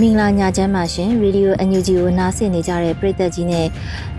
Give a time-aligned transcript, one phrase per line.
[0.00, 3.66] မင်္ဂလာညချမ်းပါရှင်ရေဒီယိုအန်ယူဂျီကိုနားဆင်နေကြတဲ့ပရိသတ်ကြီးနဲ့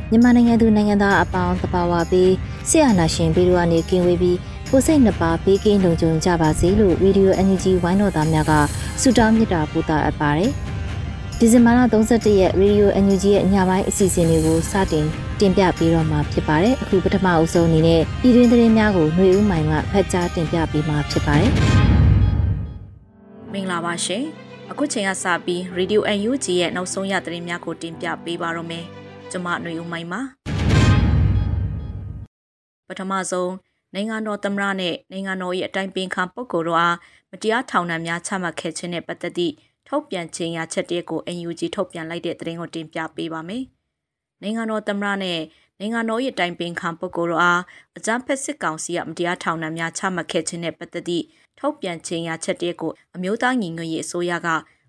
[0.10, 2.32] မြန်မာနိုင်ငံသူနိုင်ငံသားအပေါင်းတပါဝါပြီး
[2.70, 4.38] ဆရာနာရှင်ဗီဒီယိုအနေကင်းဝေးပြီး
[4.72, 8.52] ကိုစိတ်နှစ်ပါးဘေးကင်းလုံခြုံကြပါစေလို့ရေဒီယိုအန်ယူဂျီဝိုင်းတော်သားများက
[9.02, 10.52] ဆုတောင်းမေတ္တာပို့သအပ်ပါတယ်
[11.40, 15.06] ဒီဇင်ဘာလ31ရက်ရေဒီယိုအန်ယူဂျီရဲ့ညပိုင်းအစီအစဉ်တွေကိုစတင်
[15.40, 21.52] တင်ပြပေးတော့မှာဖြစ်ပါတယ်အခုပထမအဆုံးအနေနဲ့ပြည်တွင်းသတင်းများကိုຫນွေဦးမိုင်ကဖတ်ကြားတင်ပြပေးမှာဖြစ်ပါတယ်
[23.54, 28.86] မင်္ဂလာပါရှင် အခုချိန်ကစပြီး Radio UNG ရဲ့နောက်ဆုံးရသတင်းများကိုတင်ပြပေးပါရမယ်။
[29.32, 30.22] ကျွန်မຫນွေဦးမိုင်းပါ။
[32.88, 33.52] ပထမဆုံး
[33.94, 36.96] နိုင်ငံတော်သမ္မတနဲ့နိုင်ငံတော်၏အတိုင်ပင်ခံပုဂ္ဂိုလ်တို့အား
[37.32, 39.54] မတရားထောင်ဒဏ်များချမှတ်ခဲ့ခြင်းနဲ့ပတ်သက်သည့်
[39.88, 43.64] ထုတ်ပြန်ခြင်းရချက်တွေကို UNG ထုတ်ပြန်လိုက်တဲ့သတင်းကိုတင်ပြပေးပါမယ်။
[44.42, 45.40] နိုင်ငံတော်သမ္မတနဲ့
[45.80, 47.62] နိုင်ငံတော်၏အတိုင်ပင်ခံပုဂ္ဂိုလ်တို့အား
[47.98, 51.26] အကြမ်းဖက်စစ်ကောင်စီကမတရားထောင်ဒဏ်များချမှတ်ခဲ့ခြင်းနဲ့ပတ်သက်သည့်
[51.60, 54.48] ထုတ်ပြန်ခြင်းရချက်တွေကိုအမျိုးသားညီညွတ်ရေးအစိုးရက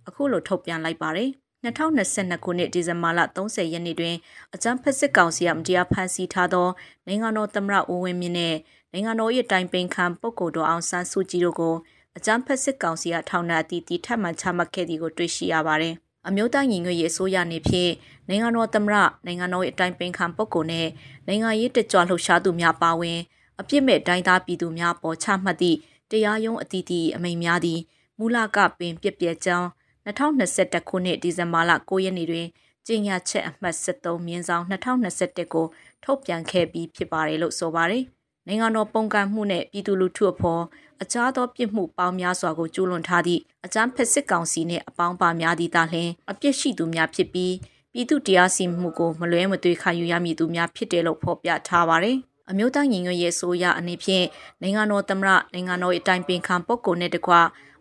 [0.09, 1.31] အခုလိုထုတ်ပြန်လိုက်ပါတယ်။
[1.65, 4.17] 2022ခုနှစ်ဒီဇင်ဘာလ30ရက်နေ့တွင်
[4.55, 6.69] အကြမ်းဖက်စစ်ကောင်စီကမတရားဖမ်းဆီးထားသော
[7.07, 8.57] နိုင်ငံတော်သမ္မတဦးဝင်းမြင့်နဲ့
[8.93, 11.75] နိုင်ငံတော်၏တိုင်ပင်ခံပုဂ္ဂိုလ်တော်အောင်ဆန်းစုကြည်တို့ကို
[12.17, 15.95] အကြမ်းဖက်စစ်ကောင်စီကထောင်ဒဏ်အသီးသီးထပ်မံချမှတ်ခဲ့သည်ကိုတွေ့ရှိရပါတယ်။
[16.29, 17.93] အမျိုးသားညီညွတ်ရေးအစိုးရနေဖြင့်
[18.29, 18.97] နိုင်ငံတော်သမ္မတ
[19.27, 20.89] နိုင်ငံတော်၏အတိုင်ပင်ခံပုဂ္ဂိုလ်နဲ့
[21.27, 23.19] နိုင်ငံရေးတကြွလှုပ်ရှားသူများပါဝင်
[23.61, 25.79] အပြစ်မဲ့တိုင်းသားပြည်သူများပေါ်ချမှတ်သည့်
[26.11, 27.81] တရားရုံးအသီးသီးအမိန့်များသည်
[28.19, 29.69] မူလကပင်ပြက်ပြက်ကြောင်း
[30.07, 32.47] 2021ခုနှစ်ဒီဇင်ဘာလ9ရက်နေ့တွင်
[32.87, 35.67] ကျင်းညာချက်အမှတ်73မြင်းဆောင်2021ကို
[36.05, 38.05] ထုတ်ပြန်ခဲ့ပြီးဖြစ်ပါတယ်လို့ဆိုပါတယ်။
[38.47, 40.63] နိုင်ငံတော်ပုံကန့်မှုနဲ့ပြည်သူလူထုအဖို့
[41.03, 47.55] အခြားသောပြစ်မှုပေါင်းများစွာကိုကျူးလွန်ထားသည့်အကြမ်းဖက်စစ်ကောင်စီနှင့်အပေါင်းပါများသည့်သာလျှင်အပြစ်ရှိသူများဖြစ်ပြီး
[47.93, 52.17] ပြည်သူတရားစီမှုကိုမလွဲမသွေခံယူရမည်သူများဖြစ်တယ်လို့ဖော်ပြထားပါတယ်။
[52.51, 54.27] အမျိုးသားညီညွတ်ရေးအစိုးရအနေဖြင့်
[54.63, 57.33] နိုင်ငံတော်သမ္မတနိုင်ငံတော်အတိုင်ပင်ခံပုဂ္ဂိုလ်နဲ့တကွ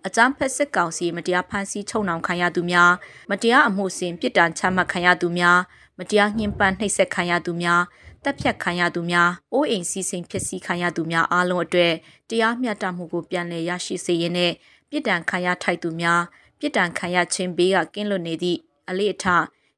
[0.06, 2.92] အကြမ်းဖက်စစ်ကောင်စီမတရားဖမ်းဆီးချုပ်နှောင်ခံရသူများ
[3.30, 5.59] မတရားအမှုစဉ်ပြစ်ဒဏ်ချမှတ်ခံရသူများ
[6.00, 7.81] မတရားညှဉ်းပန်းနှိပ်စက်ခံရသူများ
[8.24, 11.94] တပ်ဖြတ်ခံရသူများအိုးအိမ်စီးစိမ်ဖြစ်စီခံရသူများအားလုံးအတွက်
[12.30, 14.52] တရားမျှတမှုကိုပြန်လည်ရရှိစေရင်းနဲ့
[14.90, 16.22] ပြစ်ဒဏ်ခံရထိုက်သူများ
[16.59, 18.59] ပြစ်ဒဏ်ခံရခြင်းဘေးကကင်းလွတ်နေသည့်
[18.90, 19.26] အလေးအထ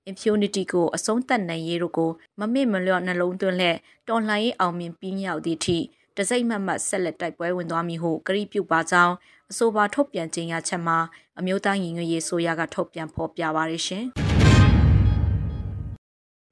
[0.09, 3.77] impunity ကိုအဆုံးသတ်နိုင်ရေးတို့ကိုမမေ့မလျော့နှလုံးသွင်းလက်
[4.09, 5.77] တော်လှန်ရေးအောင်မြင်ပြီးမြောက်သည့်အထိ
[6.17, 9.13] တစိုက်မတ်မတ်ဆက်လက်တိုက်ပွဲဝင်သွားမည်ဟုကတိပြုပါကြောင်း
[9.51, 10.97] အဆိုပါထုတ်ပြန်ခြင်းရချက်မှာ
[11.39, 14.05] အမျိုးသားညီညွတ်ရေးဆိုရကထုတ်ပြန်ဖော်ပြပါရရှင်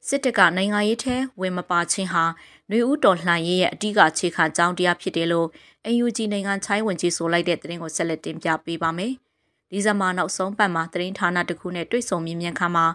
[0.07, 2.23] စစ်တပ်ကနိုင်ငံရေးထဲဝင်မပါခြင်းဟာ
[2.69, 5.47] ຫນွေဦးတော်လှန်ရေးရဲ့အဓိကခြေခံကြောင်းတရားဖြစ်တယ်လို့
[6.03, 9.13] UNG နိုင်ငံချိုင်းဝင်ကြီးဆိုလိုက်တဲ့သတင်းကိုဆက်လက်တင်ပြပေးပါမယ်။
[9.72, 12.85] ဒီဇင်ဘာနောက်ဆုံးပတ်မှာသတင်းဌာနတစ်ခုနဲ့တွေ့ဆုံမြင်မြန်ခါမှာ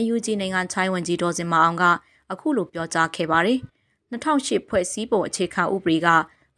[0.00, 1.84] UNG နိုင်ငံချိုင်းဝင်ကြီးဒေါ်စင်မအောင်က
[2.32, 3.58] အခုလိုပြောကြားခဲ့ပါတယ်။
[4.12, 6.08] 2008ဖွဲ့စည်းပုံအခြေခံဥပဒေက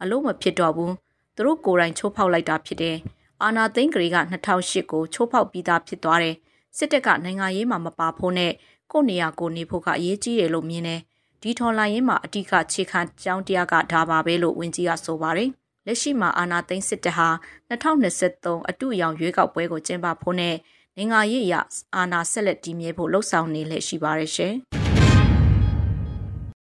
[0.01, 0.93] အလို့မဖြစ်တော့ဘူး
[1.35, 2.97] သူတို့ကိုယ်တိုင်ချိုးဖောက်လိုက်တာဖြစ်တယ်
[3.43, 4.17] အာနာသိန်းဂရီက
[4.51, 6.35] 2008ကိုချိုးဖောက်ပြီးသားဖြစ်သွားတယ်
[6.77, 8.51] စစ်တပ်ကနိုင်ငံရေးမှာမပါဖို့နဲ့
[8.91, 11.01] ကိုနေရာကိုနေဖို့ကအရေးကြီးတယ်လို့မြင်တယ်
[11.41, 15.49] ဒီထော်လိုင်းရင်မှာအတိကခြေခံကြောင်းတရားကဒါပါပဲလို့ဝင်ကြီးကဆိုပါတယ်
[15.85, 17.29] လက်ရှိမှာအာနာသိန်းစစ်တပ်ဟာ
[17.69, 20.55] 2023အတူရောင်ရွေးကောက်ပွဲကိုကျင်းပဖို့နဲ့
[20.97, 21.55] နိုင်ငံရေးအရ
[21.95, 24.53] အာနာဆက်လက်တည်မြဲဖို့လှုံ့ဆော်နေလက်ရှိပါရရှင်။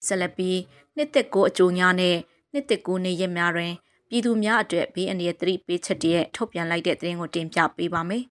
[0.07, 0.59] ဆက်လက်ပြီး
[0.97, 2.17] နှစ်သက်ကိုအကျိုးများနဲ့
[2.53, 3.73] နှစ်သက်ကိုနေရက်များတွင်
[4.09, 8.25] ပြည်သူများအတွက်ဘေးအန္တရာယ်သတိပေးချက်တည်းထုတ်ပြန်လိုက်တဲ့သတင်းကိုတင်ပြပေးပါမယ်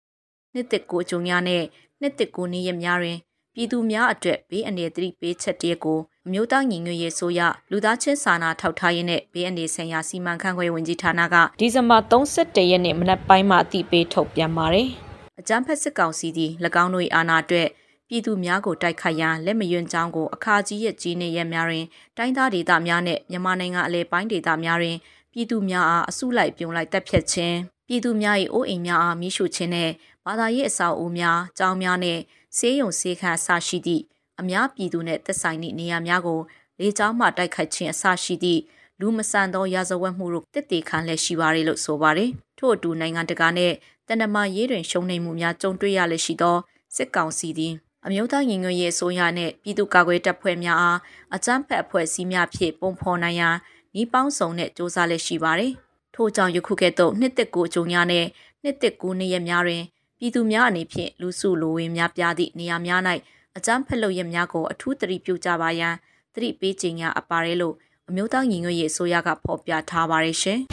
[0.54, 1.62] ။နှစ်သက်ကိုအကျိုးများနဲ့
[2.00, 3.18] နှစ်သက်ကိုနေရက်များတွင်
[3.54, 7.40] ပြည်သူများအတွက်ဘေးအန္တရာယ်သတိပေးချက်တည်းကိုအမျိုးသားညီညွတ်ရေးဆိုရ
[7.70, 14.88] လူသားချင်းစာနာထောက်ထားရေးနဲ့ဘေးအန္တရာယ်ဆိုင်ရာစီမံခန့်ခွဲဝင်ကြီးဌာနကဒီဇင်ဘာ31ရက်နေ့မနက်ပိုင်းမှာအသိပေးထုတ်ပြန်ပါတယ်။
[15.40, 16.52] အကြမ်းဖက်စစ်ကောင်စီသည်၎
[16.82, 17.68] င်းတို့၏အာဏာအတွက်
[18.08, 21.86] ပြည်သူများကိုတိုက်ခိုက်ရန်လက်မယွန်းကြောင်းကိုအခါကြီးရဲ့ကြီးနေရများတွင်
[22.16, 24.96] တိုင်းသားဒေသများနဲ့မြန်မာနိုင်ငံအလဲပိုင်းဒေသများတွင်
[25.32, 27.56] ပြပြည်သူများအားအစုလိုက်ပြုံလိုက်တပ်ဖြတ်ခြင်း
[27.88, 29.90] ပြည်သူများ၏အိုးအိမ်များအားမိရှုခြင်းနဲ့
[30.24, 32.18] ဘာသာရေးအဆောက်အဦများ၊ကျောင်းများနဲ့
[32.56, 34.02] ဆေးရုံဆေးခန်းအစရှိသည့်
[34.40, 36.40] အများပြည်သူနှင့်သက်ဆိုင်သည့်နေရာများကို
[36.80, 38.60] လေကြောင်းမှတိုက်ခိုက်ခြင်းအစရှိသည့်
[39.00, 43.72] လူမဆန်သောရာဇဝတ်မှုတို့တစ်တေခံလက်ရှိပါရလို့ဆိုပါတယ်။ထို့အတူနိုင်ငံတကာနဲ့
[44.08, 46.56] တနမာရေးတွင်ရှုံးနိမ့်မှုများကြုံတွေ့ရလက်ရှိသော
[46.96, 47.74] စစ်ကောင်စီသည်
[48.06, 50.98] အမျိုးသားညီညွတ်ရေးအစိုးရနှင့်ပြည်သူ့ကာကွယ်တပ်ဖွဲ့များအား
[51.34, 53.56] အကြမ်းဖက်အဖွဲ့အစည်းများဖြင့်ပုံဖော်နိုင်ရန်
[54.00, 55.72] ဤပေါင်းစုံနဲ့စ조사လက်ရှိပါတယ်။
[56.14, 58.26] ထို့ကြောင့်ယခုကဲ့သို့နှစ်သက်ကိုအကြုံများနဲ့
[58.62, 59.82] နှစ်သက်ကိုနေရများတွင်
[60.18, 63.00] ပြည်သူများအနေဖြင့်လူစုလူဝေးများပြားသည့်နေရာများ၌
[63.56, 65.94] အကြမ်းဖက်လုပ်ရများကိုအထူးသတိပြုကြပါရန်
[66.34, 67.74] သတိပေးခြင်းများအပါရဲလို့
[68.08, 70.58] အမျိုးသားညီညွတ်ရေးအစိုးရကဖော်ပြထားပါတယ်ရှင်။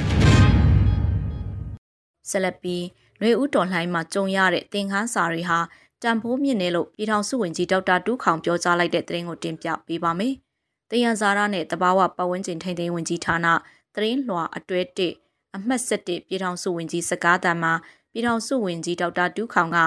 [2.29, 2.83] ဆက်လက်ပြီး
[3.19, 5.59] ຫນွေဦးတော်လှိုင်းမှာကြုံရတဲ့သင်ခန်းစာတွေဟာ
[6.01, 10.33] တန်ဖိုးမြင့်နေလို့ပြည်ထောင်စုဝန်ကြီးဒေါက်တာတူးခေါင်ပြောကြားလိုက်တဲ့သတင်းကိုတင်ပြပေးပါမယ်။
[10.89, 13.47] တယံဇာရနဲ့တဘာဝပတ်ဝန်းကျင်ထိန်းသိမ်းဝန်ကြီးဌာန
[13.93, 17.73] သတင်းလွှာအတွဲ1အမှတ်7ပြည်ထောင်စုဝန်ကြီးစကားတမ်းမှာ
[18.11, 19.77] ပြည်ထောင်စုဝန်ကြီးဒေါက်တာတူးခေါင်က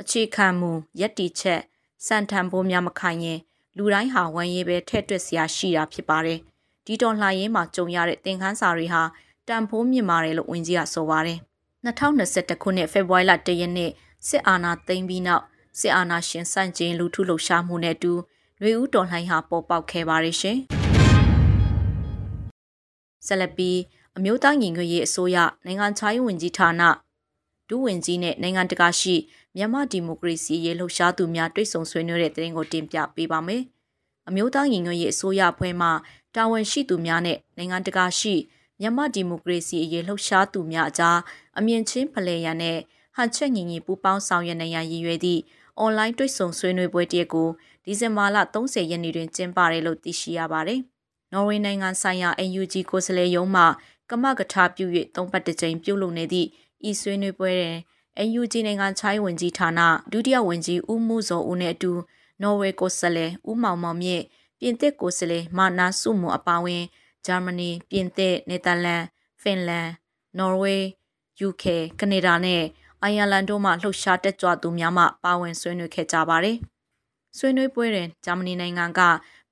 [0.00, 0.70] အခြေခံမူ
[1.00, 1.60] ယက်တီချက်
[2.06, 3.38] စံထံပိုးများမခိုင်ရင်
[3.76, 6.38] လူတိုင်းဟာဝမ်းရေးပဲထဲ့တွက်စရာရှိတာဖြစ်ပါတယ်။
[6.86, 9.02] ဒီတော်လှန်ရေးမှာကြုံရတဲ့သင်ခန်းစာတွေဟာ
[9.48, 11.40] တန်ဖိုးမြင့်ပါတယ်လို့ဝန်ကြီးကဆိုပါတယ်။
[11.84, 13.90] 2021ခုနှစ်ဖေဖော်ဝါရီလ1ရက်နေ့
[14.28, 15.44] စစ်အာဏာသိမ်းပြီးနောက်
[15.78, 18.12] စစ်အာဏာရှင်စန့်ကျင်လူထုလှုပ်ရှားမှုနဲ့အတူ
[18.62, 20.56] လူဦးတော်လှန်ဟာပေါ်ပေါက်ခဲ့ပါတယ်ရှင်။
[23.26, 23.78] ဆက်လက်ပြီး
[24.16, 25.36] အမျိုးသားညီညွတ်ရေးအစိုးရ
[25.66, 26.82] နိုင်ငံခြားရေးဝန်ကြီးဌာန
[27.68, 29.14] ဒုဝန်ကြီးနဲ့နိုင်ငံတကာရှိ
[29.56, 33.62] မြန်မာဒီမိုကရေစီရေးလှုပ်ရှားသူများတွေ့ဆုံဆွေးနွေးတဲ့တဲ့ရင်ကိုတင်ပြပေးပါမယ်။
[34.28, 35.88] အမျိုးသားညီညွတ်ရေးအစိုးရအဖွဲ့မှ
[36.34, 38.34] တာဝန်ရှိသူများနဲ့နိုင်ငံတကာရှိ
[38.80, 41.18] မြန်မာဒီမိုကရေစီရေးလှုပ်ရှားသူများအကြား
[41.58, 42.78] အမြင့်ချင်းဖလှယ်ရန်နဲ့
[43.16, 45.40] ဟန်ချက်ညီညီပူးပေါင်းဆောင်ရွက်နိုင်ရန်ရည်ရွယ်သည့်
[45.78, 47.48] အွန်လိုင်းတွေ့ဆုံဆွေးနွေးပွဲတရက်ကို
[47.84, 50.80] ဒီဇင်ဘာလ30ရက်နေ့တွင်ကျင်းပတယ်လို့သိရှိရပါတယ်။
[51.32, 53.64] နော်ဝေနိုင်ငံဆိုင်ရာ NUG ကိုယ်စားလှယ်ရုံးမှ
[54.10, 54.86] ကမကထာပြု၍
[55.16, 56.48] သုံးပတ်တစ်ကြိမ်ပြုလုပ်နေသည့်
[56.88, 57.76] ဤဆွေးနွေးပွဲတွင်
[58.28, 59.80] NUG နိုင်ငံချိုင်းဝင်ကြီးဌာန
[60.12, 61.92] ဒုတိယဝန်ကြီးဦးမှုစောဦးနဲ့အတူ
[62.42, 64.24] နော်ဝေကိုယ်စားလှယ်ဦးမောင်မောင်မြင့်
[64.58, 66.84] ပြင်သစ်ကိုယ်စားလှယ်မာနာစုမွန်အပါအဝင်
[67.26, 69.02] ဂျာမနီပြင်သစ်နယ်သာလန်
[69.42, 69.88] ဖင်လန်
[70.38, 70.76] နော်ဝေ
[71.48, 71.64] UK
[72.00, 72.62] ကနေဒါနဲ့
[73.02, 76.56] အိုင်ယာလန်တို့မှလှုပ်ရှားတက်ကြွသူများမှပါဝင်ဆွေးနွေးခဲ့ကြပါတယ်။
[77.38, 79.00] ဆွေးနွေးပွဲတွင်ဂျာမနီနိုင်ငံက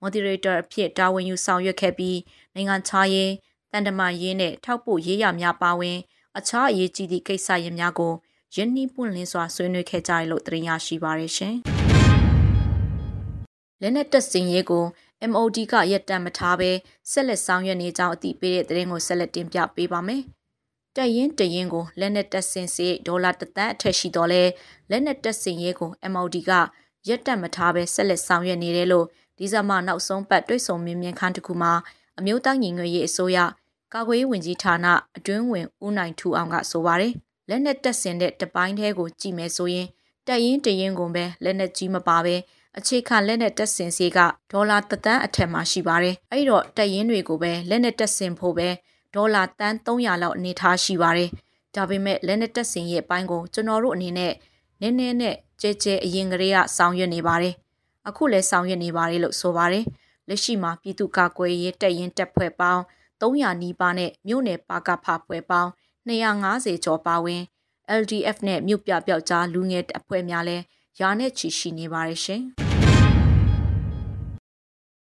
[0.03, 2.19] moderator အဖြစ်တာဝန်ယူဆောင်ရွက်ခဲ့ပြီး
[2.55, 3.33] နိုင်ငံခြားရေး
[3.73, 5.99] တန်တမာရေးနဲ့ထောက်ပို့ရေးရများပါဝင်
[6.39, 8.13] အခြားအရေးကြီးသည့်ကိစ္စရပ်များကို
[8.55, 11.55] ယင်းနှီးပွင့်လင်းစွာဆွေးနွေးခဲ့ကြရလို့တင်ရရှိပါရရှင်။
[13.81, 14.85] လက်နက်တပ်စင်ရေးကို
[15.31, 16.71] MOD ကရက်တံမထားဘဲ
[17.11, 20.23] ဆက်လက်ဆောင်ရွက်နေကြောင်းအသိပေးတဲ့သတင်းကိုဆက်လက်တင်ပြပေးပါမယ်။
[20.97, 24.43] တရင်တရင်ကိုလက်နက်တပ်စင်စေဒေါ်လာတသန်းအထက်ရှိတော့လဲ
[24.91, 26.51] လက်နက်တပ်စင်ရေးကို MOD က
[27.09, 29.07] ရက်တံမထားဘဲဆက်လက်ဆောင်ရွက်နေတယ်လို့
[29.39, 31.73] ဒီဇင်ဘာနောက်ဆုံးပတ်တွဲဆုံမြင်မြန်ခန်းတစ်ခုမှာ
[32.19, 33.39] အမျိုးသားညီညွတ်ရေးအစိုးရ
[33.95, 34.87] ကာကွယ်ရေးဝန်ကြီးဌာန
[35.17, 37.13] အတွင်းဝင်ဦးနိုင်ထူအောင်ကဆိုပါတယ်။
[37.49, 39.87] လက်နက်တက်ဆင်တဲ့တပိုင်းသေးကိုကြည့်မယ်ဆိုရင်
[40.27, 42.37] တက်ရင်တရင်ကုန်ပဲလက်နက်ကြီးမပါပဲ
[42.79, 44.19] အခြေခံလက်နက်တက်ဆင်စေက
[44.53, 48.69] ဒေါ်လာတသန်းအထက်မှာရှိပါတယ်။အဲ့တော့တက်ရင်တွေကိုပဲလက်နက်တက်ဆင်ဖို့ပဲ
[49.15, 51.31] ဒေါ်လာတန်း300လောက်အနေထားရှိပါတယ်။
[51.75, 54.33] ဒါပေမဲ့လက်နက်တက်ဆင်ရဲ့အပိုင်းကိုကျွန်တော်တို့အနေနဲ့
[54.81, 57.55] နည်းနည်းနဲ့ကြဲကြဲအရင်ကလေးကဆောင်ရွက်နေပါတယ်။
[58.09, 59.85] အခုလည်းဆောင်ရွက်နေပါတယ်လို့ဆိုပါတယ်။
[60.29, 62.83] လက်ရှိမှာပြည်သူ့ကာကွယ်ရေးတက်ရင်တက်ဖွဲ့ပေါင်း
[63.21, 65.71] 300နီးပါးနဲ့မြို့နယ်ပါကဖဖွဲ့ပေါင်း
[66.09, 67.43] 250ကျော်ပါဝင်
[68.01, 70.65] LDF နဲ့မြို့ပြပျောက်ကြားလူငယ်အဖွဲ့များလည်း
[71.01, 72.43] ယာနဲ့ချီရှိနေပါတယ်ရှင်။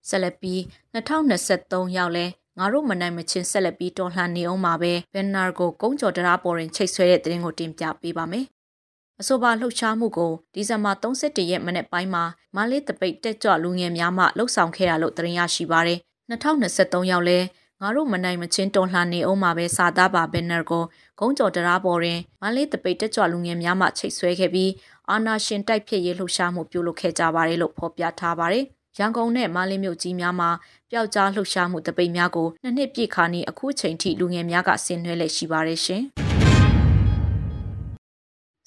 [0.09, 0.59] ဆက်လက်ပြီး
[0.93, 2.25] 2023ရောက်လဲ
[2.57, 8.45] ငါတို့မနိုင်မချင်းဆက်လက်ပြီးတော်လှန်နေအောင်ပါပဲဘန်နာကိုကုန်းကျော်တရားပေါ်ရင်ချိတ်ဆွဲတဲ့သတင်းကိုတင်ပြပေးပါမယ်။
[9.21, 12.23] အဆိုပါလှုပ်ရှားမှုကိုဒီဇင်ဘာ31ရက်မနေ့ပိုင်းမှာ
[12.55, 15.99] မလေးတပိတ်တက်ကြွလူငယ်များမှလှုပ်ဆောင်ခဲ့ရလို့သတင်းရရှိပါရယ်
[16.29, 17.39] 2023ရောက်လဲ
[17.81, 20.83] ငါတို့မနိုင်မချင်းတော်လှန်နေအောင်မှာပဲစာသားပါဘန်နာကို
[21.19, 24.71] ဂုံးကျော်တရားပေါ်တွင်မလေးတပိတ်တက်ကြွလူငယ်များမှချိတ်ဆွဲခဲ့ပြီး
[25.09, 28.65] အာနာရှင်တိုက်ဖြစ်ရေးလှုပ်ရှားမှုပြုလုပ်ခဲ့ကြပါတယ်လို့ဖော်ပြထားပါတယ်။
[28.97, 30.49] ရန်ကုန်နဲ့မလေးမြို့ကြီးများမှာ
[30.91, 36.03] ပျောက်ကြားလှုပ်ရှားမှုတပိတ်များကိုနှစ်နှစ်ပြည့်ခါနီအခုချိန်ထိလူငယ်များကဆင်နွှဲလက်ရှိပါတယ်ရှင်။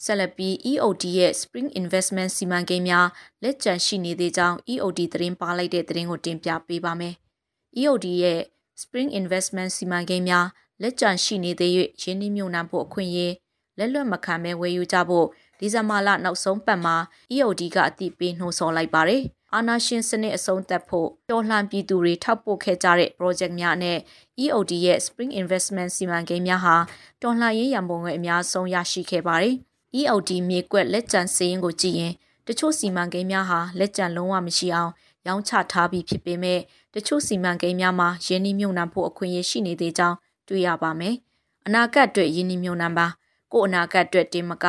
[0.05, 3.07] ဆက်လက်ပြီး EOD ရဲ့ Spring Investment စီမံကိန်းများ
[3.43, 7.15] လက်ကျန်ရှိနေသေးကြောင်း EOD သတင်းပါလိုက်တဲ့သတင်းကိုတင်ပြပေးပါမယ်။
[7.81, 8.41] EOD ရဲ့
[8.83, 10.47] Spring Investment စီမံကိန်းများ
[10.83, 11.73] လက်ကျန်ရှိနေသေး၍
[12.03, 13.35] ရင်းနှီးမြှုပ်နှံဖို့အခွင့်အရေး
[13.79, 15.27] လက်လွတ်မခံဘဲဝယ်ယူကြဖို့
[15.59, 16.97] ဒီဇင်ဘာလနောက်ဆုံးပတ်မှာ
[17.33, 23.99] EOD ကအတိပေးနှိုးဆော်လိုက်ပါတယ်။ အာနာရှင်စနစ်အဆုံးသတ်ဖို့တော်လှန်ပြည်သူတွေထောက်ပို့ခဲ့ကြတဲ့ project များနဲ့
[24.45, 26.77] EOD ရဲ့ Spring Investment စီမံကိန်းများဟာ
[27.23, 29.55] တော်လှန်ရေးရန်ပုံငွေအများဆုံးရရှိခဲ့ပါတယ်။
[29.99, 32.13] EOD မြေကွက်လက်ကျန်စည်ရင်းကိုကြည့်ရင်
[32.47, 34.93] တချို့စီမံကိန်းများဟာလက်ကျန်လုံးဝမရှိအောင်
[35.27, 36.61] ရောင်းချထားပြီးဖြစ်ပေမဲ့
[36.95, 40.17] တချို့စီမံကိန်းများမှာယင်းနှမြုံနှံဖို့အခွင့်အရေးရှိနေသေးကြောင်း
[40.49, 41.15] တွေ့ရပါမယ်။
[41.67, 43.07] အနာဂတ်အတွက်ယင်းနှမြုံနှံပါ
[43.53, 44.67] ကိုအနာဂတ်အတွက်တင်မက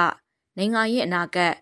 [0.57, 1.53] နိုင်ငံရဲ့အနာဂတ်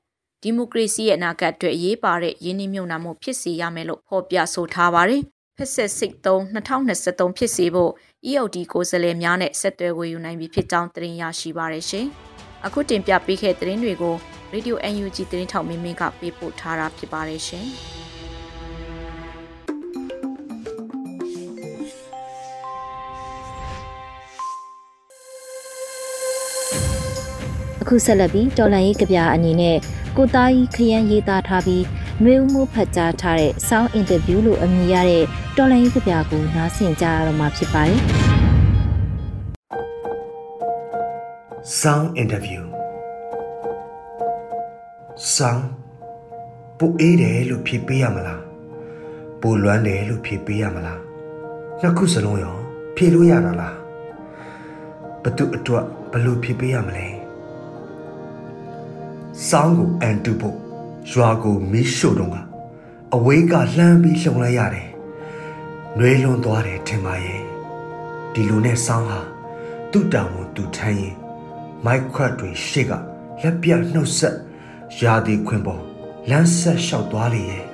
[0.43, 5.21] ဒီမိုကရေစီရဲ့အနာဂတ်အတွက်အရေးပါတဲ့ယင်းနှမြုံနှံမှုဖြစ်စေရမယ်လို့ဖော်ပြဆိုထားပါတယ်။
[5.57, 7.91] ဖက်ဆက်စစ်3 2023ဖြစ်စေဖို့
[8.29, 12.05] EOD ကိုယ်စားလှယ်များနဲ့ဆက်သွယ်ဝေယူနိုင်ပြီဖြစ်ကြောင်းတင်ရရှိပါရရှင်။
[12.65, 14.15] အခုတင်ပြပေးခဲ့တဲ့သတင်းတွေကို
[14.53, 17.67] Radio UNG သတင်းထောက်မင်းမင်းကပေးပို့ထားတာဖြစ်ပါတယ်ရှင်။
[27.81, 29.77] အခုဆက်လက်ပြီးတော်လန်ရေးကြပြအနေနဲ့
[30.21, 31.83] ကိုသားကြီးခရမ်းရေးသားထားပြီး
[32.23, 35.23] နှွေဦးမှုဖတ်ကြားထားတဲ့ sound interview လို့အမည်ရတဲ့
[35.57, 37.99] တော်လန်ရေးကြပြကိုနားဆင်ကြရတော့မှာဖြစ်ပါတယ်။
[41.81, 42.61] sound interview
[45.35, 45.65] sound
[46.77, 48.41] ပူအေးတယ်လို့ဖြေပေးရမလား
[49.41, 50.99] ပူလွမ်းတယ်လို့ဖြေပေးရမလား
[51.81, 52.55] နှစ်ခုစလုံးရော
[52.95, 53.75] ဖြေလို့ရတာလား
[55.23, 57.18] ဘသူအတွက်ဘလို့ဖြေပေးရမလဲ
[59.47, 60.57] စောင်းကိုအန်တူဖို့
[61.11, 62.35] ရွာကိုမီးရှို့တော့က
[63.15, 64.89] အဝေးကလှမ်းပြီးလှုံလိုက်ရတယ်။
[65.97, 67.41] နှွေးလွန်သွားတယ်ထင်ပါရဲ့။
[68.33, 69.19] ဒီလိုနဲ့စောင်းဟာ
[69.91, 71.15] သူ့တောင်ကိုသူထမ်းရင်
[71.85, 72.91] မိုက်ခွတ်တွေရှေ့က
[73.41, 74.35] လက်ပြနှုတ်ဆက်
[75.01, 75.81] ရာဒီခွင်ပေါ်
[76.29, 77.65] လမ်းဆက်လျှောက်သွားလေရဲ့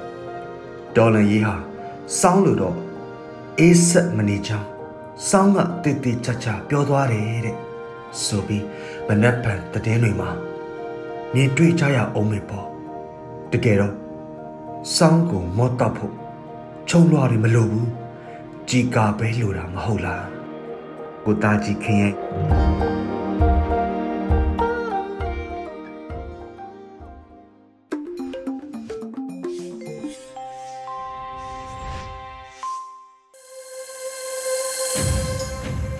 [0.96, 1.54] ။ဒေါ်လန်ကြီးဟာ
[2.20, 2.76] စောင်းလို့တော့
[3.58, 4.68] အေးဆက်မနေချောင်း
[5.28, 7.56] စောင်းကတည်တည်ချာချာပြောသွားတယ်တဲ့။
[8.24, 8.64] ဆိုပြီး
[9.06, 10.53] မနက်ဖြန်တည်င်းတွေမှာ
[11.36, 12.66] မြင်တွေ့ကြရအောင်မေပေါ့
[13.52, 13.94] တကယ်တော့
[14.96, 16.14] စောင်းကိုမော့တော့ဖို့
[16.88, 17.88] ခြုံလွှာတွေမလိုဘူး
[18.68, 20.26] ជីကာပဲလိုတာမဟုတ်လား
[21.24, 22.12] ကိုသားကြီးခင်ရဲ့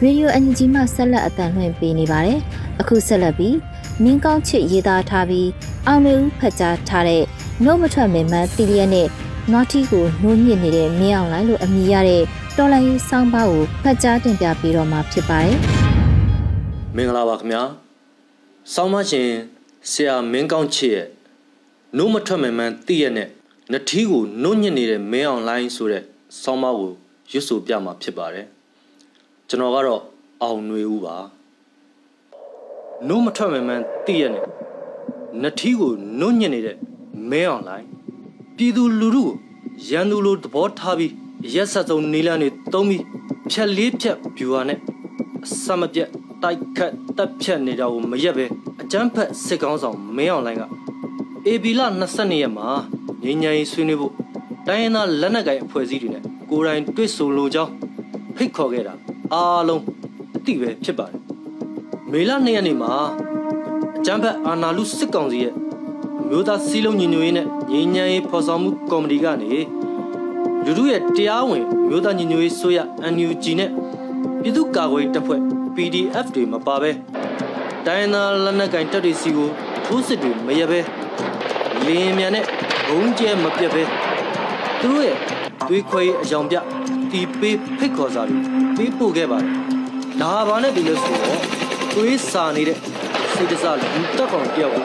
[0.02, 2.38] ရေဒီယိုအန်ဂျီမှဆက်လက်အတန်လှည့်ပေးနေပါတယ်။
[2.80, 3.54] အခုဆက်လက်ပြီး
[4.02, 5.48] မင်းကောင်းချစ်ရေးသားထားပြီး
[5.86, 7.22] အောင်မေဦးဖတ်ကြားထားတဲ့
[7.64, 9.08] နှုတ်မထွက်မင်မတီလီယက်နဲ့
[9.50, 12.22] နွားထီကိုနှိုးညစ်နေတဲ့မင်းအောင်လိုင်းလို့အမည်ရတဲ့
[12.56, 15.56] တော်လိုင်းရေးဆောင်းပါးကိုဖတ်ကြားတင်ပြပေးတော့မှာဖြစ်ပါတယ်။
[16.96, 17.62] မင်္ဂလာပါခင်ဗျာ။
[18.74, 19.28] ဆောင်းမရှင်
[19.90, 21.06] ဆရာမင်းကောင်းချစ်ရဲ့
[21.96, 23.28] နှုတ်မထွက်မင်မတီရက်နဲ့
[23.72, 26.02] နထီကိုနှုတ်ညစ်နေတဲ့မင်းအောင်လိုင်းဆိုတဲ့
[26.42, 26.92] ဆောင်းပါးကို
[27.30, 28.46] ရွတ်ဆိုပြမှာဖြစ်ပါတယ်။
[29.48, 30.02] ကျွန်တော်ကတော့
[30.42, 31.16] အောင်ຫນွေဦးပါ။
[33.08, 34.46] နှုတ်မထွက်မှန်မှန်သိရနဲ့
[35.42, 36.76] နထီးကိုနှုတ်ညစ်နေတဲ့
[37.30, 37.86] မဲအောင်လိုက်
[38.56, 39.36] ပြည်သူလူထုကို
[39.88, 41.12] ရန်သူလိုသဘောထားပြီး
[41.54, 43.02] ရက်ဆက်ဆုံးနေလန်းတွေတုံးပြီး
[43.50, 44.78] ဖြက်လေးဖြက်ဗျူဟာနဲ့
[45.44, 46.08] အစမပြတ်
[46.42, 48.44] တိုက်ခတ်တက်ဖြတ်နေတာကိုမရက်ပဲ
[48.80, 50.62] အကျန်းဖက်စစ်ကောင်းဆောင်မင်းအောင်လိုင်းက
[51.46, 52.68] အေဘီလာ22ရက်မှာ
[53.24, 54.12] ငញ្ញရင်ဆွေးနွေးဖို့
[54.66, 57.72] တိုင်းရင်းသားလက်နက်ကိုင်အဖွဲ့အစည်းတွေနဲ့ကိုယ်တိုင်တွေ့ဆုံလိုကြောင်း
[58.36, 58.94] ဖိတ်ခေါ်ခဲ့တာ
[59.32, 59.82] အားလုံး
[60.36, 61.23] အတိပဲဖြစ်ပါတယ်
[62.16, 62.92] မေလ2ရက်နေ့မှာ
[63.98, 65.54] အကြံဖက်အာနာလူစစ်ကောင်စီရဲ့
[66.28, 69.50] မျိုးသားစီးလုံးညီညွတ်ရေးနဲ့ငြိမ်းချမ်းရေးဖော်ဆောင်မှုကော်မတီကနေ
[70.64, 72.78] လူထုရဲ့တရားဝင်မျိုးသားညီညွတ်ရေးဆိုရ
[73.14, 73.70] NUG နဲ့
[74.42, 75.40] ပြည်သူ့ကာကွယ်တပ်ဖွဲ့
[75.74, 76.90] PDF တွေမပါဘဲ
[77.86, 79.48] တိုင်းနာလက်နက်ကင်တပ်တွေစီကို
[79.84, 80.80] ထိုးစစ်တွေမရဘဲ
[81.86, 82.44] လင်းမြန်နဲ့
[82.88, 83.82] ဘုံကျဲမပြတ်ဘဲ
[84.80, 85.18] သူတို့ရဲ့
[85.68, 86.56] သွေးခွဲအယောင်ပြ
[87.10, 88.38] တီပေးဖိတ်ခေါ်စာတွေ
[88.76, 89.50] ပေးပို့ခဲ့ပါတယ်
[90.20, 91.63] ဒါဘာနဲ့ဒီလို့ဆိုတော့
[91.94, 92.76] သွေးစာနေတဲ့
[93.34, 94.78] စိတ်တစားလူတက်ကောင်တယောက်က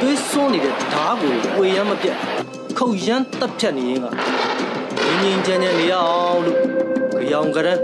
[0.00, 2.16] သွေးစွန်းနေတဲ့ဓားကိုဝေရမ်းမပြတ်
[2.78, 6.58] ခုတ်ရမ်းတက်ဖြတ်နေရင်ကငင်းငင်းချမ်းချမ်းနေရအောင်လို့
[7.30, 7.78] ကြောင်ကရန်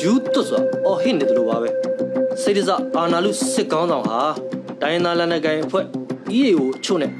[0.00, 1.70] ယူတွတ်စွာအော်ဟင်းနေတယ်လို့ပါပဲ
[2.42, 4.20] စိတ်တစားအာနာလူစစ်ကောင်းဆောင်ဟာ
[4.80, 5.86] တိုင်းသားလက်နက်ကိုင်အဖွဲ့
[6.38, 7.12] EAO အချို့နဲ့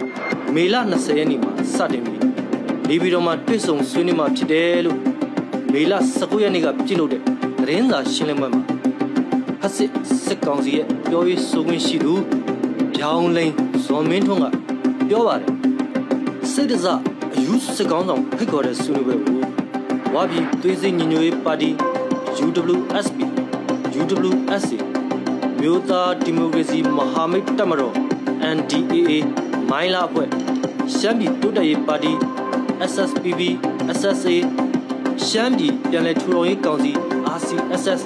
[0.55, 2.21] မေလ20ရက်နေ့မှာစတင်ပြီး
[2.89, 4.99] နေပြည်တော်မှာတွေ့ဆုံဆွေးနွေးမှာဖြစ်တယ်လို့
[5.73, 7.23] မေလ19ရက်နေ့ကပြုလုပ်တဲ့
[7.61, 8.76] သတင်းစာရှင်းလင်းပွဲမှာ
[9.61, 9.91] ဖက်စစ်
[10.25, 12.13] စစ်ကောင်စီရဲ့ပြောရေးဆိုခွင့်ရှိသူ
[12.95, 13.53] ပြောင်းလိန်
[13.87, 14.47] ဇော်မင်းထွန်းက
[15.09, 15.51] ပြောပါတယ်
[16.53, 16.87] စစ်တစ
[17.35, 19.41] အယူစစ်ကောင်ဆောင်ဖိတ်ခေါ်တဲ့ဆွေးနွေးပွဲကို
[20.15, 21.71] ဝါပြည်သွေးစည်းညီညွတ်ရေးပါတီ
[22.45, 23.19] UWSP
[24.01, 24.79] UWSA
[25.61, 27.95] မြို့သားဒီမိုကရေစီမဟာမိတ်တပ်မတော်
[28.57, 29.13] NDAA
[29.71, 30.29] မိုင်းလာအဖွဲ့
[30.97, 32.13] ရှမ်းပြည်တိုးတက်ရေးပါတီ
[32.93, 33.41] SSPB
[33.99, 34.37] SSA
[35.27, 36.93] ရှမ်းပြည်ပြည်내ထူထောင်ရေးကောင်စီ
[37.37, 38.03] RCSS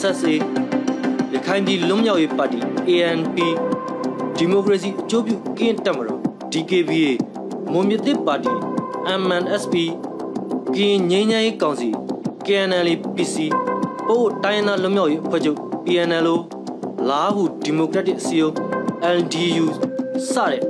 [0.00, 0.34] SSA
[1.48, 3.36] ခိုင်ပြည်လွတ်မြောက်ရေးပါတီ ANP
[4.36, 6.20] ဒီမိုကရေစီအကျိုးပြုကင်းတက်မတော်
[6.52, 7.10] DKBA
[7.72, 8.52] မွန်မြစ်တစ်ပါတီ
[9.20, 9.74] MNSP
[10.76, 11.88] ကင်းငင်းငိုင်းကောင်စီ
[12.46, 13.36] KNL PC
[14.06, 16.36] ပို့တိုင်းနာလွတ်မြောက်ရေးအဖွဲ့ချုပ် PNLO
[17.08, 18.54] လာဟုဒီမိုကရက်တစ်အစည်းအရုံး
[19.16, 19.66] LDU
[20.32, 20.62] စတဲ့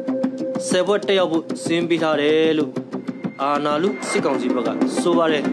[0.68, 2.71] ဆယ်ဘွက်တက်ရောက်ဖို့စင်းပေးထားတယ်လို့
[3.42, 4.68] အာနာလူစစ်ကောင်စီဘက်က
[5.00, 5.45] ဆိုပါတယ်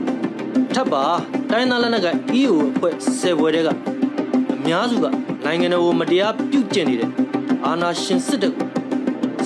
[0.74, 1.04] ထပ်ပါ
[1.52, 2.08] တိုင်းသားလက်နက်က
[2.40, 3.93] EO အဖွဲ့ဆယ်ဘွယ်တွေကအ
[4.68, 5.06] များစုက
[5.46, 7.10] နိုင်ငံတော်ကိုမတရားပြုတ်ကျင့်နေတဲ့
[7.66, 8.68] အာဏာရှင်စစ်တပ်ကို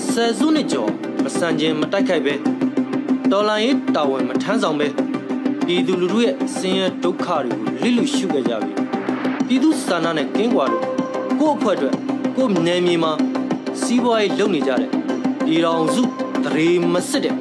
[0.10, 0.90] ဆယ်စုနှစ်ကျော်
[1.24, 2.34] မဆန်ခြင်းမတိုက်ခိုက်ပဲ
[3.32, 4.88] တော်လိုင်းရေးတာဝန်မထမ်းဆောင်ပဲ
[5.66, 8.74] ပြည်သူလူထုရဲ့ဆင်းရဲဒုက္ခတွေကိုလိလူရှုခဲ့ကြပြီ
[9.48, 10.84] ပြည်သူစာနာနဲ့ကင်းကွာလို့
[11.40, 11.96] ကို့အဖွဲ့အတွက်
[12.38, 13.14] ကို့နယ်မြေမှာ
[13.82, 14.90] စီးပွားရေးလုပ်နေကြတဲ့
[15.46, 16.02] ပြည်တော်စု
[16.46, 17.36] တရေမစစ်တဲ့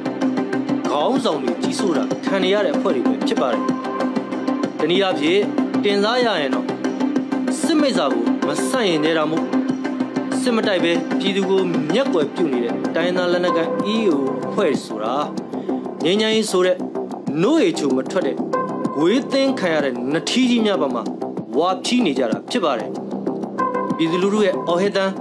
[0.89, 3.63] ခေါင်းဆောင်တွေကြီးစိုးတာခံရတဲ့အဖွဲ့တွေပဲဖြစ်ပါတယ်။
[4.79, 5.41] တနည်းအားဖြင့်
[5.83, 6.66] တင်စားရရင်တော့
[7.69, 9.43] စစ်မိတ်စာကိုမဆန့်ရင်နေတာမို့
[10.41, 11.61] စစ်မတိုက်ပဲပြည်သူကို
[11.93, 14.13] မျက်ကွယ်ပြုတ်နေတဲ့တိုင်းသားလက်နက်ကန် EO
[14.47, 15.15] အဖွဲ့ဆိုတာ
[16.03, 16.77] ငញ្ញိုင်းဆိုတဲ့
[17.41, 18.37] နို့ရချုံမထွက်တဲ့
[18.99, 21.03] ဝေးသင်းခံရတဲ့နထီးကြီးများပါမှာ
[21.57, 22.91] ဝါဖြီးနေကြတာဖြစ်ပါတယ်
[23.97, 25.13] ပြည်သူလူထုရဲ့အော်ဟစ်တန်း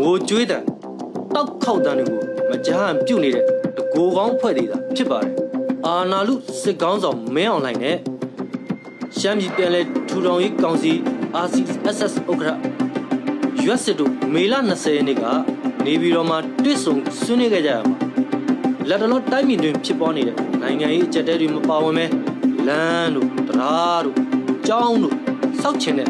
[0.00, 0.64] ငိုကြွေးတန်း
[1.34, 2.18] တောက်ခေါက်တန်းတွေကို
[2.50, 3.44] မကြားဟန်ပြုတ်နေတဲ့
[3.76, 5.32] တကိုကောင်းဖွဲ့သေးတာဖြစ်ပါတယ်
[5.86, 7.96] အာနာလူစစ်ကောင်းဆောင်မင်းအောင်လှိုင်နဲ့
[9.18, 10.92] ရှမ်းပြည်ပြည်လဲထူထောင်ရေးကောင်စီ
[11.34, 12.58] RCSS ဥက္ကဋ္ဌ
[13.64, 15.24] ရွက်စစ်တို့မေလ20ရက်နေ့က
[15.84, 17.96] နေပြည်တော်မှာတွေ့ဆုံဆွေးနွေးခဲ့ကြရမှာ
[18.88, 22.06] လက်တလုံးတိုင်းပြည်တွင်ဖြစ်ပေါ်နေတဲ့နိုင်ငံရေးအကြက်တဲတွေမပါဝင်ပဲ
[22.68, 24.16] လမ်းတို့တရားတို့
[24.66, 25.14] ကျောင်းတို့
[25.62, 26.08] စောက်ချင်တဲ့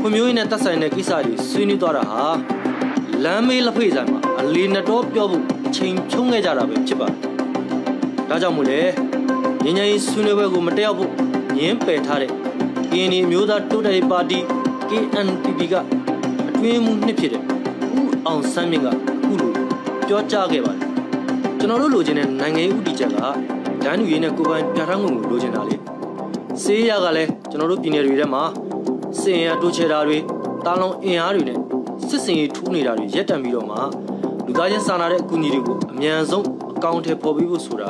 [0.00, 2.24] ဖွံ့ဖြိုးရေးနဲ့တက်ဆိုင်တဲ့ကိစ္စတွေဆွေးနွေးသွားတာဟာ
[3.24, 7.18] လမ်းမေးလက်ဖေးဆိုင်မှာအလီနတော်ပြောဖို့အချိန်ဖြုံးခဲ့ကြတာပဲဖြစ်ပါတယ်။
[8.28, 8.80] ဒါကြောင့်မို့လဲ
[9.64, 11.10] ငញ្ញရင်ဆွေးနွေးပွဲကိုမတက်ရောက်ဖို့
[11.56, 12.43] ညင်းပယ်ထားတဲ့
[12.96, 14.38] KNY မျိုးသားတိုးတက်ရေးပါတီ
[14.88, 15.74] KNPP က
[16.48, 17.42] အတွင်းမှုနှစ်ဖြစ်တဲ့
[17.98, 19.52] ဦးအောင်ဆန်းမြင့်ကအခုလို
[20.08, 20.88] ပြောကြားခဲ့ပါတယ်။
[21.58, 23.16] ကျွန်တော်တို့လိုချင်တဲ့နိုင်ငံရေးဥတီချက်က
[23.84, 25.76] ဒန်းလူရေးနဲ့ကိုပိုင်ပြဋ္ဌာန်းမှုကိုလိုချင်တာလေ။
[26.62, 28.42] စေးရကလည်းကျွန်တော်တို့ပြည်နယ်တွေထဲမှာ
[29.20, 30.18] စင်ရတိုးချဲတာတွေ
[30.66, 31.58] တာလုံးအင်အားတွေနဲ့
[32.08, 33.76] စစ်စင်ရေးထူးနေတာတွေရက်တံပြီးတော့မှ
[34.46, 37.88] လူသားချင်းစာနာတဲ့အကူအညီတွေကိုအမြန်ဆုံးအကောင့်ထဲပေါ်ပြီးဖို့ဆိုတာ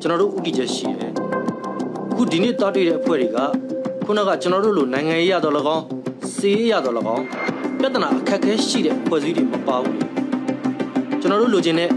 [0.00, 1.12] ကျွန်တော်တို့ဥတီချက်ရှိတယ်။
[2.10, 3.38] အခုဒီနေ့တောက်တွေ့တဲ့အဖွဲ့တွေက
[4.09, 5.83] ခုနကကျွန်တော်တို့လိုနိုင်ငံရေးရတော့လကောင်း
[6.35, 7.23] စီးရရတော့လကောင်း
[7.79, 9.97] ပြဿနာအခက်အခဲရှိတဲ့ဖွဲ့စည်းတွေမပါဘူး။
[11.19, 11.89] ကျွန်တော်တို့လိုချင်တဲ့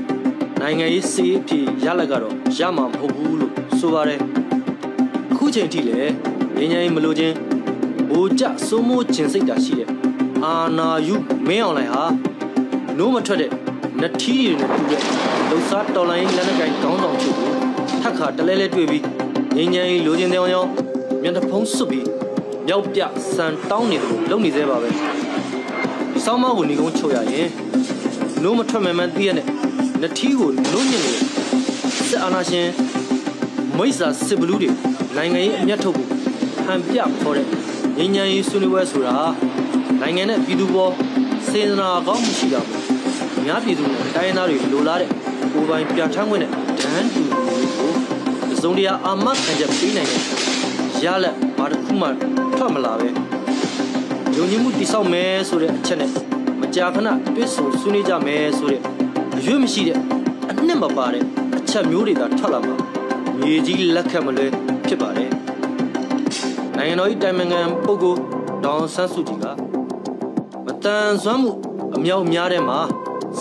[0.60, 4.20] နိုင်ငံရေးစီးအဖြစ်ရလက်ကတော့ရမှာမဟုတ်ဘူးလို့ဆိုပါတယ်။
[5.32, 6.12] အခုချိန်ထိလည်း
[6.56, 7.32] ငញ្ញရင်မလိုချင်
[8.10, 9.88] ဘိုးကျစိုးမိုးခြင်းစိတ်တာရှိတဲ့
[10.44, 11.16] အာနာယု
[11.48, 12.04] မင်းအောင်လှိုင်ဟာ
[12.98, 13.50] နိုးမထွက်တဲ့
[14.02, 15.02] နထီးတွေနဲ့တူတဲ့
[15.48, 17.52] လှုပ်ရှားတော်လိုင်းလက်နက်ကိုင်ခေါင်းဆောင်ချုပ်ကို
[18.02, 19.04] ထက်ခါတလဲလဲတွေ့ပြီး
[19.56, 20.64] ငញ្ញရင်လိုချင်တဲ့အောင်ရော
[21.23, 22.07] မျက်နှာဖုံးစွပ်ပြီး
[22.67, 23.01] မြောက်ပြ
[23.35, 24.89] စံတောင်းနေတယ်လို့လုပ်နေသေးပါပဲ။
[26.23, 27.47] ဆောင်းမကိုညီကုန်းချုပ်ရရင်
[28.43, 29.47] နိုးမထွက်မှန်မှန်သိရတဲ့
[30.01, 31.23] နထီးကိုနိုးညင်နေတဲ့
[32.07, 32.67] စစ်အာဏာရှင်
[33.77, 34.69] မိစ္ဆာစစ်ဘလူးတွေ
[35.15, 36.05] နိုင်ငံရေးအမျက်ထုတ်ကို
[36.65, 37.47] ဟန်ပြခေါ်တဲ့
[37.97, 39.15] ငញ្ញန်ရေးဆွေးနွေးပွဲဆိုတာ
[40.01, 40.91] နိုင်ငံနဲ့ပြည်သူပေါ်
[41.49, 42.81] စေတနာကောင်းမှုရှိတာပေါ့။
[43.45, 45.09] များပြည်သူနဲ့တိုင်းသားတွေလိုလားတဲ့
[45.53, 47.91] ကိုယ်ပိုင်ပြဋ္ဌာန်းခွင့်နဲ့ဒန်းတူကို
[48.53, 50.21] အစုံတရာအာမခံချက်ပေးနိုင်တဲ့
[51.05, 52.07] ရလက်ဘာတစ်ခုမှ
[52.57, 53.09] ထွက်မလာပဲ။
[54.35, 56.11] ယုံကြည်မှုတိဆောက်မယ်ဆိုတဲ့အချက်နဲ့
[56.61, 58.81] မကြာခဏတွေ့ဆုံဆွေးနွေးကြမယ်ဆိုတဲ့
[59.37, 59.99] အရွေးမရှိတဲ့
[60.49, 61.23] အနှစ်မပါတဲ့
[61.57, 62.75] အချက်မျိုးတွေသာထွက်လာမှာ
[63.39, 64.45] မြေကြီးလက်ခတ်မလဲ
[64.87, 65.29] ဖြစ်ပါတယ်။
[66.77, 68.19] နိုင်ငံတော်၏တိုင်ပင်ခံပုဂ္ဂိုလ်
[68.65, 69.45] ဒေါန်ဆန်းစုကြည်က
[70.65, 71.51] မတန်ဆွမ်းမှု
[71.95, 72.79] အမြောက်များတဲ့မှာ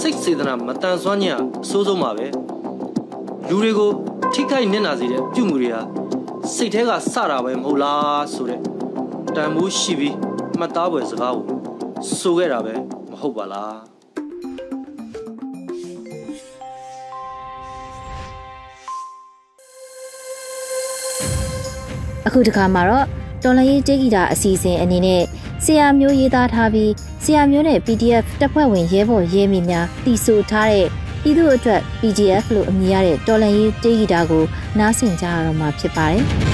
[0.01, 2.27] စိတ်စေတနာမတန်ဆွမ်းခြင်းအဆိုးဆုံးပါပဲ
[3.48, 3.90] လူတွေကို
[4.33, 6.01] ထိခိုက်နစ်နာစေတဲ့ပြုမှုတွေဟာ
[6.50, 8.61] စိတ်ထဲကစတာပဲမဟုတ်လားဆိုတဲ့
[9.37, 10.16] တန်ဖိုးရှိပြီး
[10.59, 11.46] မှတ်သားဖွယ်စကားကို
[12.18, 12.74] ဆိုခဲ့တာပဲ
[13.11, 13.76] မဟုတ်ပါလား
[22.26, 23.07] အခုတခါမှာတော့
[23.42, 25.22] တော်လန်ရေးတေဂီတာအစီအစဉ်အနေနဲ့
[25.64, 26.90] ဆရာမျိုးရေးသားထားပြီး
[27.24, 30.88] ဆရာမျိုးနဲ့ PDF တပ်ဖွဲ့ဝင်ရဲဘော်ရဲမီများတီဆိုထားတဲ့
[31.22, 34.44] ပြည်သူ့အတွက် PGF လို့အမည်ရတဲ့တော်လန်ရေးတေဂီတာကို
[34.78, 36.24] နားဆင်ကြရတော့မှာဖြစ်ပါတယ်။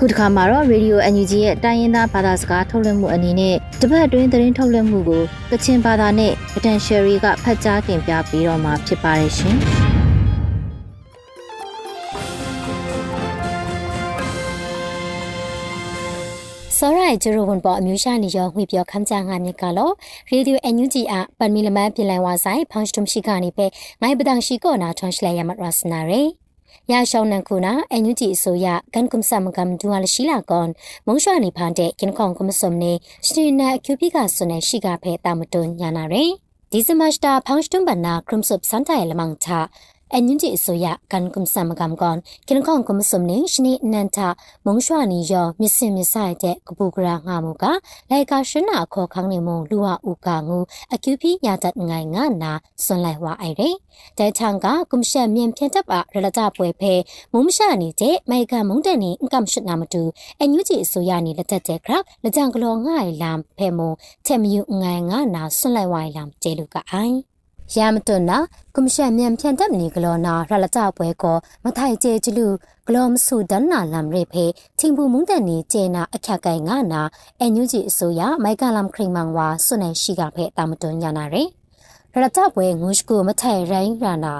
[0.00, 9.56] အခုတစ်ခါမှာတော့ Radio NUG ရဲ့တိုင်းရင်းသားဘာသာစကားထုတ်လွှင့်မှုအနေနဲ့တပတ်အတွင်းသတင်းထုတ်လွှင့်မှုကိုကချင်ဘာသာနဲ့ Potential ကဖတ်ကြားတင်ပြပေးတော့မှာဖြစ်ပါတယ်ရှင်။
[16.78, 19.90] စောရိုင်ဂျရိုဝန်ပေါ်အမျိုးရှာနေရောငွေပြောခမ်းကြငါမြစ်ကလော
[20.30, 23.66] ရေဒီယိုအန်ယူဂျီအပန်မီလမန်ပြင်လန်ဝါဆိုင်ဖောင်စတုံရှိကနေပဲ
[24.00, 26.39] ငိုင်ပဒန်ရှိကောနာထွန်ရှလဲရမတ်ရစနာရေ
[26.92, 30.68] ရရှောင်းနန်ခုနာအန်ယူဂျီအစိုးရကန်ကွမ်ဆမ်ကမ်ဒူဝါလရှိလာကွန်
[31.06, 32.92] မုံရွှာနေဖန်တဲ့ကင်ကောင်ကွမ်စုံနေ
[33.26, 36.24] စတီနာအကျူပီကဆွနေရှိကဖဲတာမတွညာနာရေ
[36.72, 39.60] ဒီဇမတ်တာဖောင်စတုံဘနာခရမ်ဆုပ်စန်တိုင်လမန်တာ
[40.12, 42.16] အန်ယူဂျီအစိုးရကန်ကွမ်ဆမ်ကမ်ကွန်
[42.48, 44.28] ကင်ကောင်ကွမ်စုံနေရှနီနန်တာ
[44.66, 47.64] မုံရွှာနေရောမြစ်စင်မြဆိုင်တဲ့ကပူကရာငါမူက
[48.10, 50.58] လိုက်ကာရှနာခေါ်ခန်းနေမုံလူဟာဥကငူ
[50.94, 52.52] အကျူပီရတတ်ငိုင်ငါနာ
[52.84, 53.70] ဆွန်လိုက်ဝအိုင်ရေ
[54.18, 56.92] တဲချန်ကကွန်ရှက်မြန်ဖြန်တပ်ပါရလကြပွဲဖဲ
[57.32, 60.02] မုံရှာနေတဲ့မိုက်ကမုံတဲ့နေအင်ကမ်ရှစ်နာမတူ
[60.38, 61.92] အန်ယူဂျီအစိုးရနေလက်တက်တဲ့ခရ
[62.22, 63.90] လက်ကြံကလောငိုင်လမ်ဖဲမုံ
[64.26, 67.29] ချက်မယူငိုင်ငါနာဆွန်လိုက်ဝိုင်လမ်ကျဲလူကအိုင်
[67.76, 68.38] ရမတွနာ
[68.74, 72.46] ကွန်ရှက်မြန်ဖြန်တပ်နေကလောနာရလကြပွဲကိုမထိုင်ကျဲကျလူ
[72.86, 74.44] ဂလောမဆူဒန်နာလမ်ရေဖေ
[74.78, 77.02] ချင်းဘူးမုန်တန်နေကျဲနာအခက်ကိုင်ငါနာ
[77.40, 81.42] အန်ယူဂျီအစိုးရမိုက်ကလမ်ခရိမန်ဝါဆွနေရှိကဖေတာမတွညာနာရေ
[82.12, 84.34] ရတပွဲငုရှကိုမထိုင်ရိုင်းရနာ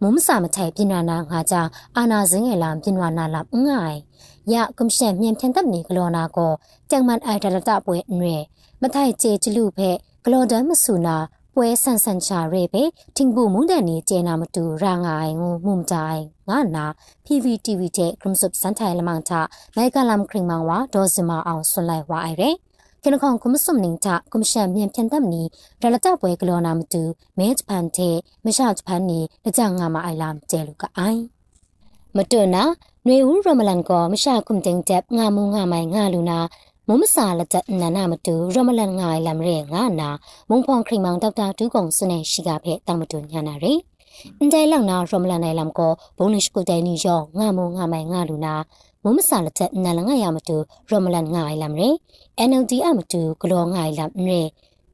[0.00, 3.98] မုံမစာမထိုင်ပြင်နာနာငါကြောင့်အာနာစင်းငယ်လာပြင်ဝနာလာငိုင်
[4.52, 6.52] ရကွန်ရှက်မြန်ဖြန်တပ်နေကလောနာကို
[6.90, 8.36] တန်မန်အိုင်ရတပွဲအနွေ
[8.82, 9.90] မထိုင်ကျဲကျလူဖေ
[10.24, 11.16] ဂလောဒန်မဆူနာ
[11.54, 12.82] ပွဲဆန်ဆန်ချာရဲပဲ
[13.16, 16.86] ထင်ဘူးမုန်တန်နေကျဲနာမတူရာငိုင်ငုံမှုန်တိုင်ငါနာ
[17.26, 19.40] PVTV တဲ့ Crimson စန်ထိုင်လမန်တာ
[19.76, 22.50] မိုက်ကလမ်ခရင်မန်ဝါဒေါ်စမာအောင်ဆွန်လိုက်ဝါအိုင်ရဲ
[23.02, 25.42] ကနခေါင်ကွမစုံနင်းတာကွန်ရှန်မြန်ဖြန်တပ်နီ
[25.82, 27.02] ရလတပွဲကလောနာမတူ
[27.38, 31.20] မဲဂျပန်တဲ့မရှဂျပန်နီလကြငါမအိုင်လာမ်ကျဲလူကအိုင်
[32.16, 32.64] မတွနာ
[33.06, 36.38] နွေဦးရမလန်ကောမရှကုမ်တင်တက်ငါမူငါမိုင်ငါလူနာ
[36.88, 40.08] မုံမစာလက်တနနာမတူရမလန်ငိုင်လမ်ရဲငါနာ
[40.48, 43.74] မုံဖောင်ခရိမောင်ဒေါက်တာဒူးကုံစနေရှိကဖဲတမတူညာနာရေ
[44.38, 48.54] အန်တိုင်လောက်နာရမလန်နိုင်လမ်ကိုဘုံနစ်ကိုတိုင်နီယောငါမုံငါမိုင်ငါလူနာ
[49.02, 50.56] မုံမစာလက်တနလငါရမတူ
[50.90, 51.88] ရမလန်ငိုင်လမ်ရဲ
[52.48, 54.40] NLD အမတူဂလောငိုင်လမ်ရဲ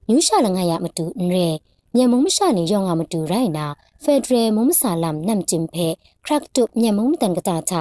[0.08, 1.48] ညူရှာလငါရမတူရဲ
[1.94, 3.66] မြန်မုံမရှာနေရောငါမတူရိုင်းနာ
[4.02, 5.86] ဖက်ဒရယ်မုံမဆာလမ်နမ်ဂျင်ဖဲ
[6.24, 7.74] ခရက်တုမြန်မုံတန်ကတာချ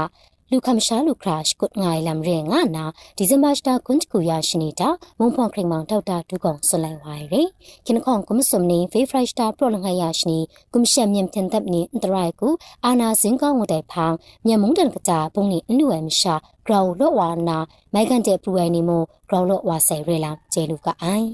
[0.51, 2.85] လူခမ်ရှာလူခရာရှ်ကုတ်ငိုင်လမ်ရဲငါနာ
[3.17, 7.47] ဒီဇင်ဘာစတာကွန်ကူယာရှိနေတာမုံဖွန်ခရင်မောင်ထောက်တာဒူကောင်ဆွလိုက်ဝိုင်ရယ်
[7.85, 10.39] ခင်ခေါန်ကွန်စုံနေဖေဖရိုက်စတာပရိုလငါယာရှိနီ
[10.73, 12.49] ကွန်ရှက်မြန်တန်တပ်နီအန်တရိုက်ကူ
[12.85, 16.33] အာနာစင်ကောင်းဝတဲ့ဖောင်မြန်မုံတန်ကတာပုံနီအနုဝဲမရှာ
[16.65, 17.57] ဂရောင်လော့ဝါနာ
[17.93, 21.27] မိုက်ကန်တဲ့ပူဝဲနီမိုဂရောင်လော့ဝါဆယ်ရဲလာကျဲလူကအိုင်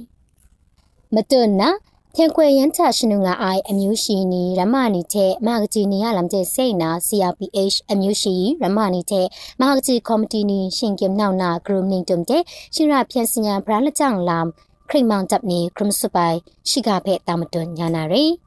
[1.14, 1.70] မတွနာ
[2.18, 9.28] 天ခွေရန်ချရှင်နုငါအိုင်အမျိုးရှိနီရမနီတဲ့မာဂဂျီနီရလမ်တဲ့စိတ်နာ CRPH အမျိုးရှိရမနီတဲ့
[9.62, 12.42] မာဂဂျီကော်မတီနီရှင်ကင်နောက်နာဂရုမနင်းတုံတဲ့
[12.76, 14.46] ရှင်ရဖြန်စညာဗရာလကြောင့်လမ်
[14.90, 16.38] ခရိမောင်တပ်နီခရမစပိုင်
[16.70, 18.45] ရှိကဖဲတာမတွညာနာရီ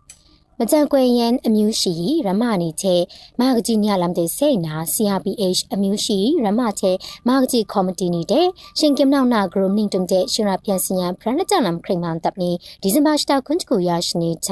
[0.60, 1.92] မကြံကွယ်ရန်အမျိုးရှိ
[2.26, 3.02] ရမနီတဲ့
[3.40, 6.96] မာဂဂျီညလမ်တဲ့စိတ်နာ CRPH အမျိုးရှိရမတဲ့
[7.28, 8.46] မာဂဂျီကော်မတီနေတဲ့
[8.78, 12.50] ရှင်ကင်နောက်နာဂရုမနင်းတုံတဲ့ရှင်ရဖြန်စညာဗရာလကြောင့်လမ်ခရိမောင်တပ်နီ
[12.82, 14.50] ဒီဇင်ဘာစတာခွန်ချကူရရှိနေချ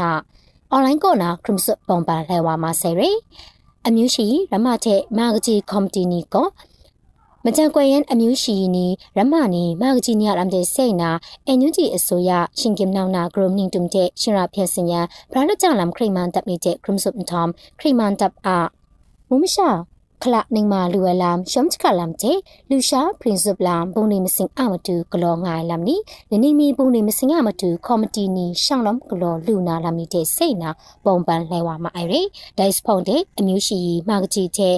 [0.70, 3.10] အွန်လိုင်းကောနာခရမစပုံပါလဲဝါမဆယ်ရီ
[3.86, 6.46] အမျိုးရှိရမတဲ့မာဂဂျီကော်မတီနီကော
[7.48, 11.10] မကြံကွယ်ရန်အမျိုးရှိနီရမနီမာဂဂျီနီယာရမ်တဲ့စိတ်နာ
[11.46, 18.58] အန်ယူဂျီအစိုးရရှင်ကင်နောင်နာဂရုမနင်းတုံတဲ့ရှင်ရဖျက်စင်ညာဘရာလကြလမ်ခရိမန်တပ်နေတဲ့ခရမ်ဆုပ်တမ်ခရိမန်တပ်အာ
[19.28, 19.68] မုံမရှာ
[20.22, 22.38] ခလနိမာလူဝလမ်ရှမ်ချကလမ်တဲ့
[22.70, 25.96] လူရှာပရင်စပ်လမ်ဘုံနေမစင်အမတူဂလောငိုင်လမ်နီ
[26.30, 30.70] လနေမီဘုံနေမစင်အမတူကော်မတီနီရှောင်းလုံးဂလောလူနာလမ်နီတဲ့စိတ်နာ
[31.04, 32.22] ပုံပန်လဲဝါမအိုင်ရီ
[32.58, 33.78] ဒိုက်စဖုန်တဲ့အမျိုးရှိ
[34.08, 34.76] မာဂဂျီတဲ့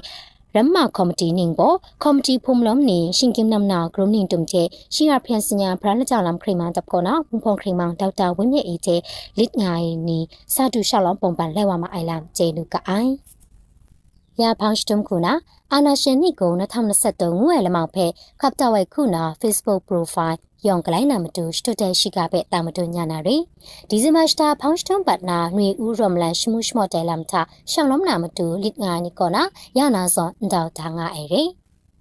[0.57, 4.63] ရမကော်မတီနင်းကိုကော်မတီဖုံလမ်နေရှင်ကင်နမ်နာဂရုနင်းတုံချေ
[4.95, 8.97] ရှီရဖျန်စညာဖရလကြလမ်ခရိမန်တပ်ကောနာဘုံဖုံခရိမန်ဒေါက်တာဝင်းမြအေချေ
[9.39, 10.19] လစ်ငိုင်နီ
[10.55, 13.13] စာတူရှောက်လောင်းပုံပန်လဲဝါမအိုင်လမ်ဂျေလူကအိုင်
[14.43, 15.33] ရဖောင်းစတုံခုနာ
[15.73, 16.53] အာနာရှင်နိကို
[17.01, 18.07] 2023ငွေလမောက်ဖဲ
[18.41, 23.37] ခပ်တဝဲခုနာ Facebook profile ယောင်ကလိုင်းနာမတူစတုတဲရှိကပဲတာမတူညာနာရီ
[23.89, 27.41] ဒီဇင်ဘာစတာဖောင်းစတုံပတ်နာနွေဦးရမလန်ရှမှုရှမော့တဲလမ်တာ
[27.71, 29.43] ရှောင်းလုံးနာမတူလစ်ငါနီကောနာ
[29.79, 31.43] ယာနာဇွန်ဒေါတာငါအေရီ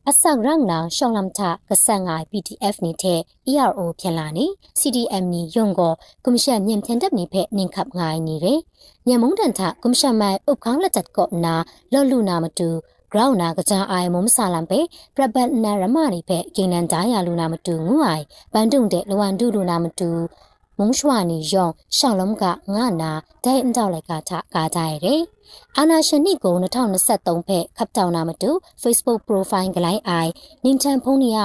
[0.10, 3.20] အစရန်နာရှောင်းလမ်တာကဆန်ငါ PDF နေတဲ့
[3.52, 4.46] ERO ပြန်လာနေ
[4.80, 5.94] CDM နီယုံကို
[6.24, 8.60] ကွန်မရှင်မြန်ထန်တပ်နေဖက်နင်ခပ်ငိုင်းနေတယ်
[9.08, 11.56] မြန်မုံတန်ထကွန်မရှင်မိုင်ဥပခေါင်းလက်ချက်ကောနာ
[11.94, 12.70] လော်လူနာမတူ
[13.12, 14.80] ground na gaja ai mom salam pe
[15.16, 18.22] prabat na rama ni phe kinan da ya lu na matu ngu ai
[18.54, 20.10] ban tung de lwan du lu na matu
[20.80, 22.44] မုံရွှာနီယောင်ရှောင်းလုံးက
[22.74, 23.12] ငါနာ
[23.44, 25.22] ဒိုင်အန်တောက်လိုက်ကထကာကြရတယ်။
[25.78, 28.50] အာနာရှင်နိကို2023ဖက်ခပ်တောင်နာမတူ
[28.82, 30.32] Facebook profile ကလိုက်အိုင်
[30.64, 31.38] နင်တန်ဖုန်းနီယ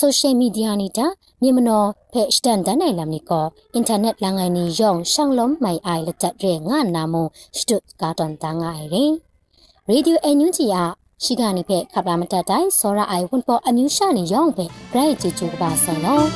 [0.00, 1.06] social media နီတာ
[1.42, 7.14] မြေမနော်ဖက်စတန်တန်နိုင်လမ်နီကိုအင်တာနက်လငိုင်းနီယောင်ရှောင်းလုံးမိုင်အိုင်လက်တက်ရဲငါနာမ
[7.58, 10.82] စတုတ်ကာတန်တန်ငါရယ်ရေဒီယိုအန်ယူဂျီယာ
[11.24, 16.26] ရှိကနေဖက်ခပ်လာမတတ်တိုင်းစောရအိုင်ဝန်ပေါ်အမျိုးရှာနေရောင်းပဲဘရိုက်ဂျီဂျူပါဆန်နော်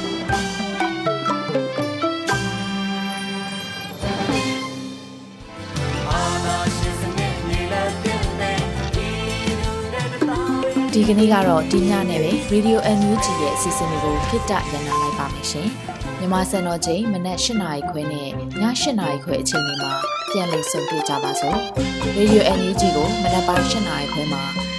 [10.92, 15.68] ဒီကနေ့ကတော့ဒီညနဲ့ပဲ Radio NUG ရဲ့အစီအစဉ်လေးကိုခਿੱတရနာလိုက်ပါမယ်ရှင်။
[16.18, 18.62] မြမစံတော်ချိန်မနက်၈နာရီခွဲနဲ့ည၈
[19.00, 19.92] နာရီခွဲအချိန်တွေမှာ
[20.30, 21.58] ပြန်လည်ဆုံတွေ့ကြပါစို့။
[22.16, 24.63] Radio NUG ကိုမနက်ပိုင်း၈နာရီခွဲမှာ